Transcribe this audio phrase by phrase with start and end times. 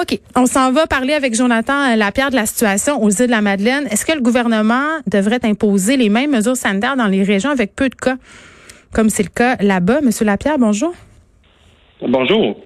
[0.00, 0.18] OK.
[0.34, 3.86] On s'en va parler avec Jonathan Lapierre de la situation aux îles de la Madeleine.
[3.90, 7.90] Est-ce que le gouvernement devrait imposer les mêmes mesures sanitaires dans les régions avec peu
[7.90, 8.16] de cas,
[8.94, 10.00] comme c'est le cas là-bas?
[10.00, 10.94] Monsieur Lapierre, bonjour.
[12.00, 12.56] Bonjour.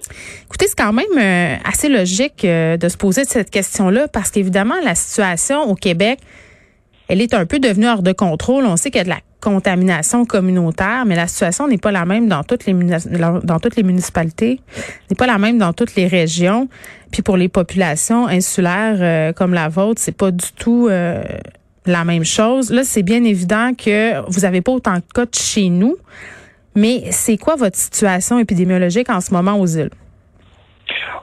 [0.45, 4.75] Écoutez, c'est quand même euh, assez logique euh, de se poser cette question-là parce qu'évidemment,
[4.85, 6.19] la situation au Québec,
[7.09, 8.65] elle est un peu devenue hors de contrôle.
[8.65, 12.05] On sait qu'il y a de la contamination communautaire, mais la situation n'est pas la
[12.05, 14.59] même dans toutes les dans toutes les municipalités,
[15.09, 16.67] n'est pas la même dans toutes les régions.
[17.15, 21.23] Puis pour les populations insulaires euh, comme la vôtre, c'est pas du tout euh,
[21.85, 22.73] la même chose.
[22.73, 25.95] Là, c'est bien évident que vous avez pas autant de cas de chez nous,
[26.75, 29.91] mais c'est quoi votre situation épidémiologique en ce moment aux îles?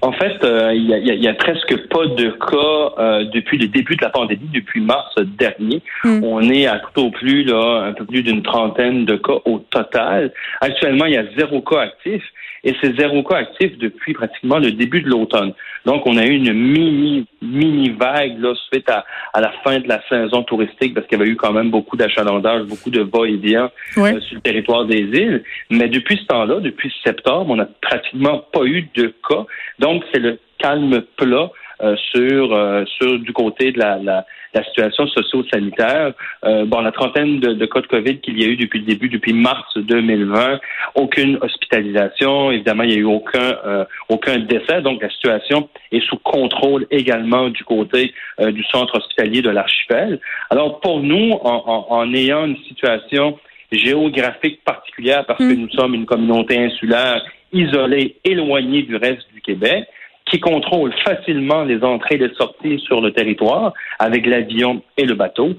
[0.00, 4.02] En fait, euh, il y, a, presque pas de cas euh, depuis le début de
[4.02, 5.82] la pandémie, depuis mars dernier.
[6.04, 6.24] Hmm.
[6.24, 9.58] On est à tout au plus là, un peu plus d'une trentaine de cas au
[9.58, 10.32] total.
[10.62, 12.22] Actuellement, il y a zéro cas actif
[12.64, 15.52] et c'est zéro cas actif depuis pratiquement le début de l'automne.
[15.84, 19.88] Donc, on a eu une mini mini vague là suite à, à la fin de
[19.88, 23.70] la saison touristique parce qu'il y avait eu quand même beaucoup d'achalandage, beaucoup de va-et-vient
[23.98, 25.42] euh, sur le territoire des îles.
[25.70, 29.44] Mais depuis ce temps-là, depuis septembre, on n'a pratiquement pas eu de cas.
[29.80, 31.50] Donc, c'est le calme plat
[31.96, 36.12] sur, euh, sur du côté de la, la, la situation socio-sanitaire.
[36.44, 38.86] Euh, bon, la trentaine de, de, cas de COVID qu'il y a eu depuis le
[38.86, 40.60] début, depuis mars 2020,
[40.94, 42.52] aucune hospitalisation.
[42.52, 44.82] Évidemment, il n'y a eu aucun, euh, aucun décès.
[44.82, 50.20] Donc, la situation est sous contrôle également du côté du centre hospitalier de l'archipel.
[50.50, 53.38] Alors, pour nous, en, en, en ayant une situation
[53.72, 55.60] géographique particulière parce que mm.
[55.60, 57.22] nous sommes une communauté insulaire
[57.52, 59.84] isolée, éloignée du reste du Québec,
[60.32, 65.14] qui contrôle facilement les entrées et les sorties sur le territoire avec l'avion et le
[65.14, 65.50] bateau.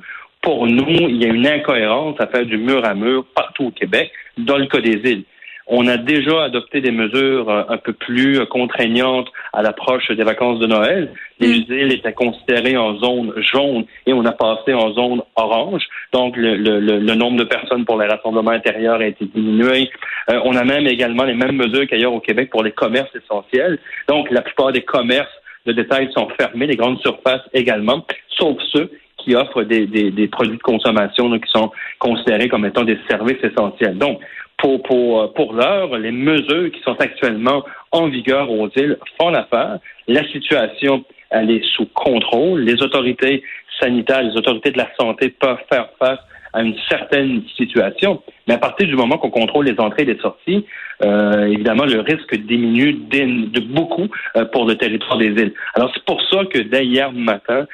[0.41, 3.71] Pour nous, il y a une incohérence à faire du mur à mur partout au
[3.71, 5.25] Québec, dans le cas des îles.
[5.67, 10.59] On a déjà adopté des mesures euh, un peu plus contraignantes à l'approche des vacances
[10.59, 11.13] de Noël.
[11.39, 11.73] Les mm.
[11.73, 15.83] îles étaient considérées en zone jaune et on a passé en zone orange.
[16.11, 19.89] Donc, le, le, nombre de personnes pour les rassemblements intérieurs a été diminué.
[20.29, 23.79] Euh, on a même également les mêmes mesures qu'ailleurs au Québec pour les commerces essentiels.
[24.07, 25.31] Donc, la plupart des commerces
[25.65, 28.05] de détail sont fermés, les grandes surfaces également,
[28.37, 32.83] sauf ceux qui offrent des, des, des produits de consommation qui sont considérés comme étant
[32.83, 33.97] des services essentiels.
[33.97, 34.19] Donc,
[34.57, 39.29] pour, pour, euh, pour l'heure, les mesures qui sont actuellement en vigueur aux îles font
[39.29, 39.79] l'affaire.
[40.07, 42.61] La situation, elle est sous contrôle.
[42.61, 43.43] Les autorités
[43.79, 46.19] sanitaires, les autorités de la santé peuvent faire face
[46.53, 48.21] à une certaine situation.
[48.47, 50.65] Mais à partir du moment qu'on contrôle les entrées et les sorties,
[51.03, 55.53] euh, évidemment, le risque diminue de beaucoup euh, pour le territoire des îles.
[55.73, 57.65] Alors, c'est pour ça que dès hier matin,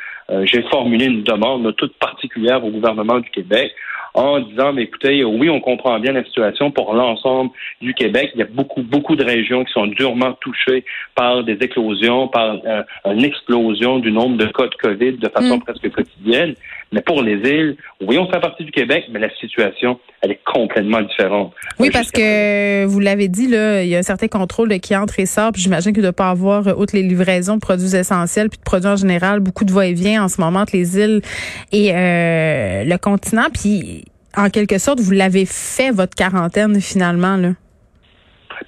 [0.43, 3.73] j'ai formulé une demande toute particulière au gouvernement du Québec
[4.13, 7.51] en disant, mais écoutez, oui, on comprend bien la situation pour l'ensemble
[7.81, 8.31] du Québec.
[8.33, 10.83] Il y a beaucoup, beaucoup de régions qui sont durement touchées
[11.15, 15.57] par des éclosions, par euh, une explosion du nombre de cas de COVID de façon
[15.57, 15.63] mm.
[15.63, 16.55] presque quotidienne.
[16.91, 20.39] Mais pour les îles, oui, on fait partie du Québec, mais la situation, elle est
[20.43, 21.53] complètement différente.
[21.77, 24.95] Oui, parce que vous l'avez dit, là, il y a un certain contrôle de qui
[24.95, 25.51] entre et sort.
[25.51, 28.57] Puis j'imagine que de ne pas avoir, euh, outre les livraisons de produits essentiels, puis
[28.57, 31.21] de produits en général, beaucoup de va-et-vient en ce moment entre les îles
[31.71, 33.47] et euh, le continent.
[33.53, 34.05] Puis
[34.35, 37.49] en quelque sorte, vous l'avez fait, votre quarantaine, finalement, là.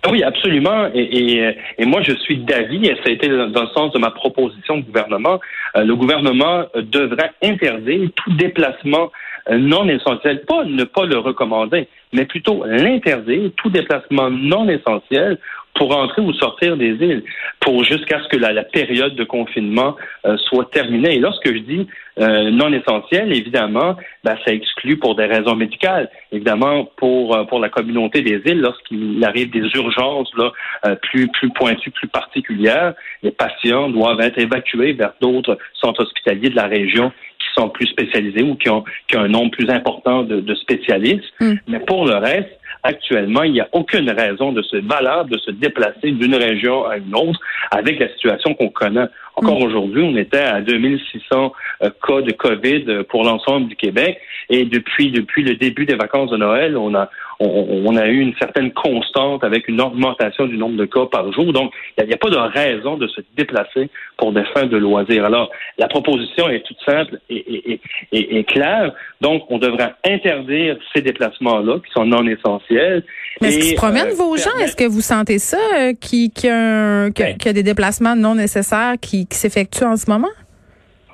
[0.09, 0.87] Oui, absolument.
[0.95, 4.09] Et, et, moi, je suis d'avis, et ça a été dans le sens de ma
[4.09, 5.39] proposition au gouvernement,
[5.75, 9.11] euh, le gouvernement devrait interdire tout déplacement
[9.49, 15.37] euh, non essentiel, pas ne pas le recommander, mais plutôt l'interdire, tout déplacement non essentiel
[15.75, 17.23] pour entrer ou sortir des îles,
[17.59, 19.95] pour jusqu'à ce que la, période de confinement
[20.25, 21.15] euh, soit terminée.
[21.15, 21.87] Et lorsque je dis
[22.19, 26.09] euh, non essentiel, évidemment, ben, ça exclut pour des raisons médicales.
[26.31, 30.51] Évidemment, pour pour la communauté des îles, lorsqu'il arrive des urgences là
[31.01, 32.93] plus plus pointues, plus particulières,
[33.23, 37.11] les patients doivent être évacués vers d'autres centres hospitaliers de la région
[37.55, 41.31] sont plus spécialisés ou qui ont, qui ont un nombre plus important de, de spécialistes.
[41.39, 41.55] Hmm.
[41.67, 42.49] Mais pour le reste,
[42.83, 46.97] actuellement, il n'y a aucune raison de se valable de se déplacer d'une région à
[46.97, 47.39] une autre
[47.71, 49.07] avec la situation qu'on connaît.
[49.35, 54.19] Encore aujourd'hui, on était à 2600 euh, cas de COVID euh, pour l'ensemble du Québec
[54.49, 57.09] et depuis depuis le début des vacances de Noël, on a
[57.43, 61.51] on, a eu une certaine constante avec une augmentation du nombre de cas par jour.
[61.53, 65.25] Donc, il n'y a, pas de raison de se déplacer pour des fins de loisirs.
[65.25, 67.79] Alors, la proposition est toute simple et,
[68.11, 68.93] et, claire.
[69.21, 73.03] Donc, on devrait interdire ces déplacements-là qui sont non essentiels.
[73.39, 74.55] Mais est-ce qu'ils se promènent euh, vos gens?
[74.59, 77.11] Est-ce que vous sentez ça, euh, qu'il ben.
[77.15, 80.29] y a des déplacements non nécessaires qui, qui s'effectuent en ce moment?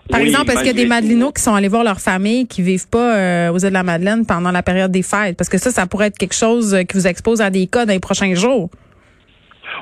[0.09, 2.61] Par exemple, est-ce qu'il y a des Madelinos qui sont allés voir leur famille, qui
[2.61, 5.35] vivent pas euh, aux îles de la Madeleine pendant la période des fêtes?
[5.35, 7.91] Parce que ça, ça pourrait être quelque chose qui vous expose à des cas dans
[7.91, 8.69] les prochains jours.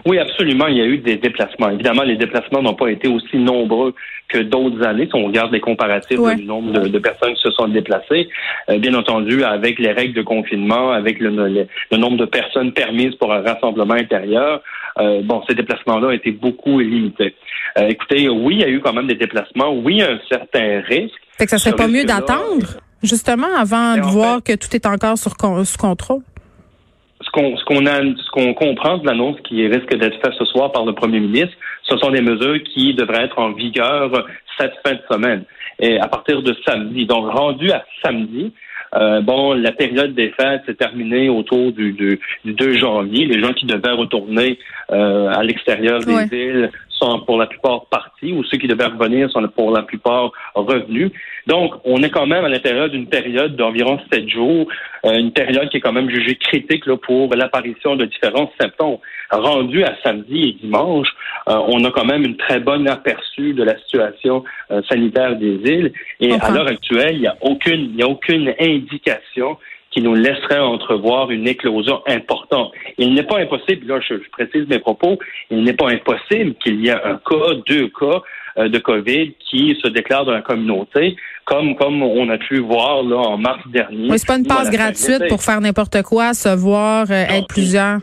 [0.06, 0.68] Oui, absolument.
[0.68, 1.70] Il y a eu des déplacements.
[1.70, 3.94] Évidemment, les déplacements n'ont pas été aussi nombreux
[4.28, 5.08] que d'autres années.
[5.08, 8.28] Si on regarde les comparatifs du nombre de, personnes qui se sont déplacées,
[8.70, 13.32] euh, bien entendu, avec les règles de confinement, avec le, nombre de personnes permises pour
[13.34, 14.62] un rassemblement intérieur,
[15.00, 17.36] euh, bon, ces déplacements-là ont été beaucoup limités.
[17.78, 19.74] Euh, écoutez, oui, il y a eu quand même des déplacements.
[19.74, 21.16] Oui, un certain risque.
[21.38, 25.18] Fait que ça serait pas mieux d'attendre, justement, avant de voir que tout est encore
[25.18, 25.34] sur,
[25.66, 26.22] sous contrôle?
[27.36, 30.46] Ce qu'on ce qu'on a ce qu'on comprend de l'annonce qui risque d'être faite ce
[30.46, 34.12] soir par le premier ministre, ce sont des mesures qui devraient être en vigueur
[34.58, 35.44] cette fin de semaine
[35.80, 37.06] et à partir de samedi.
[37.06, 38.54] Donc rendu à samedi,
[38.96, 43.26] euh, bon, la période des fêtes s'est terminée autour du, du, 2 janvier.
[43.26, 44.58] Les gens qui devaient retourner
[44.92, 49.30] euh, à l'extérieur des îles sont pour la plupart partis ou ceux qui devaient revenir
[49.30, 51.12] sont pour la plupart revenus.
[51.48, 54.68] Donc, on est quand même à l'intérieur d'une période d'environ sept jours,
[55.06, 58.98] euh, une période qui est quand même jugée critique là, pour l'apparition de différents symptômes.
[59.30, 61.08] Rendu à samedi et dimanche,
[61.48, 65.60] euh, on a quand même une très bonne aperçu de la situation euh, sanitaire des
[65.66, 65.94] îles.
[66.20, 69.58] Et à l'heure actuelle, il n'y a aucune, il y a aucune indication
[69.96, 72.74] qui nous laisserait entrevoir une éclosion importante.
[72.98, 75.18] Il n'est pas impossible, là je, précise mes propos,
[75.50, 78.22] il n'est pas impossible qu'il y ait un cas, deux cas
[78.58, 81.16] euh, de COVID qui se déclarent dans la communauté,
[81.46, 84.10] comme comme on a pu voir là en mars dernier.
[84.10, 88.00] Oui, c'est pas une passe gratuite pour faire n'importe quoi, se voir, euh, être plusieurs.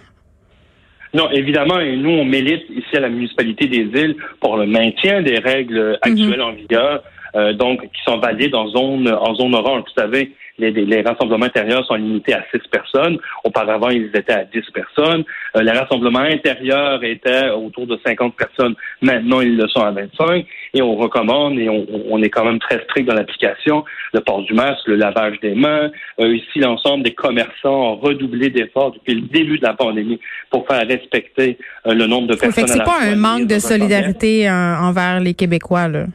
[1.13, 5.21] Non, évidemment, et nous, on milite ici à la municipalité des îles pour le maintien
[5.21, 6.41] des règles actuelles mhm.
[6.41, 7.03] en vigueur,
[7.35, 9.83] euh, donc qui sont valides en zone en zone orange.
[9.87, 10.33] Vous savez,
[10.71, 13.19] les, rassemblements intérieurs sont limités à 6 personnes.
[13.45, 15.25] Auparavant, ils étaient à 10 personnes.
[15.57, 18.75] Euh, les rassemblements intérieurs étaient autour de 50 personnes.
[19.01, 20.47] Maintenant, ils le sont à 25.
[20.75, 24.55] Et on recommande, et on, est quand même très strict dans l'application, le port du
[24.55, 25.91] masque, le lavage des mains.
[26.21, 30.21] Euh, ici, l'ensemble des commerçants ont redoublé d'efforts depuis le début de la pandémie
[30.51, 32.67] pour faire respecter euh, le nombre de personnes.
[32.67, 36.07] c'est pas un manque de solidarité envers les Québécois, là?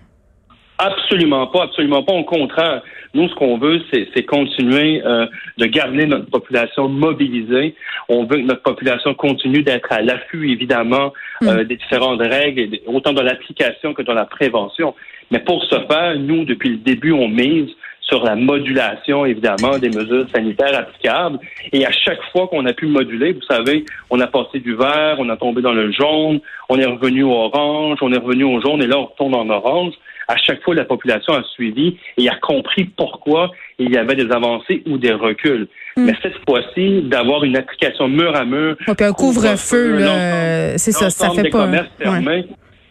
[0.79, 2.13] Absolument pas, absolument pas.
[2.13, 2.83] Au contraire,
[3.17, 5.25] nous, ce qu'on veut, c'est continuer euh,
[5.57, 7.73] de garder notre population mobilisée.
[8.09, 11.63] On veut que notre population continue d'être à l'affût, évidemment, euh, mm.
[11.63, 14.93] des différentes règles, autant dans l'application que dans la prévention.
[15.31, 17.69] Mais pour ce faire, nous, depuis le début, on mise
[18.01, 21.39] sur la modulation, évidemment, des mesures sanitaires applicables.
[21.73, 25.15] Et à chaque fois qu'on a pu moduler, vous savez, on a passé du vert,
[25.17, 28.61] on a tombé dans le jaune, on est revenu au orange, on est revenu au
[28.61, 29.93] jaune, et là, on retourne en orange
[30.27, 34.29] à chaque fois, la population a suivi et a compris pourquoi il y avait des
[34.31, 35.67] avancées ou des reculs.
[35.95, 36.05] Hmm.
[36.05, 38.75] Mais cette fois-ci, d'avoir une application mur à mur.
[38.87, 39.99] un couvre-feu,
[40.77, 41.67] c'est ça, ça fait pas.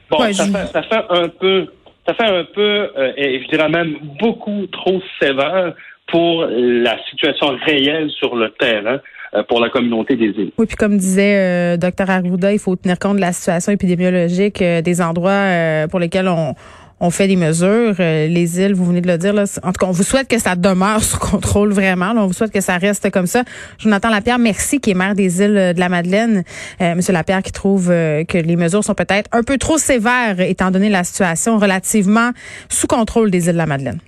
[0.09, 1.67] Bon, ça, fait, un peu,
[2.07, 5.75] ça fait un peu, euh, et je dirais même beaucoup trop sévère
[6.07, 9.01] pour la situation réelle sur le terrain
[9.35, 10.53] euh, pour la communauté des îles.
[10.59, 14.63] Oui, puis comme disait euh, Dr Arruda, il faut tenir compte de la situation épidémiologique
[14.63, 16.55] des endroits pour lesquels on,
[17.01, 17.95] on fait des mesures.
[18.01, 19.33] Euh, les îles, vous venez de le dire.
[19.33, 22.13] Là, en tout cas, on vous souhaite que ça demeure sous contrôle vraiment.
[22.17, 23.45] on vous souhaite que ça reste comme ça.
[23.79, 26.43] Jonathan Lapierre, merci, qui est maire des îles de la Madeleine.
[26.81, 30.41] Euh, Monsieur Lapierre qui trouve euh, que les mesures sont peut-être un peu trop sévères
[30.41, 32.31] étant donné la situation relativement
[32.69, 33.99] sous contrôle des îles de la Madeleine.